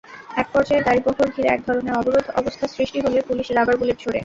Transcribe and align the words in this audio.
একপর্যায়ে 0.37 0.85
গাড়িবহর 0.87 1.27
ঘিরে 1.35 1.49
একধরনের 1.51 1.97
অবরোধ 1.99 2.25
অবস্থার 2.39 2.73
সৃষ্টি 2.75 2.99
হলে 3.05 3.19
পুলিশ 3.29 3.47
রাবার 3.49 3.75
বুলেট 3.79 3.97
ছোড়ে। 4.03 4.19